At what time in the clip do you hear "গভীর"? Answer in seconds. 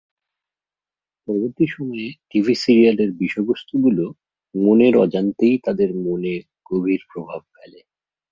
6.69-7.01